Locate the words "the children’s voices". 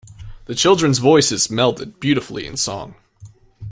0.45-1.49